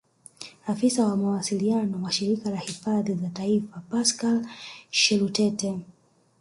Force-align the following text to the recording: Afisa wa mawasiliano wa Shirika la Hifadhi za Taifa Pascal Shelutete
Afisa 0.67 1.05
wa 1.05 1.17
mawasiliano 1.17 2.03
wa 2.03 2.11
Shirika 2.11 2.49
la 2.49 2.57
Hifadhi 2.57 3.13
za 3.13 3.29
Taifa 3.29 3.79
Pascal 3.89 4.45
Shelutete 4.89 5.79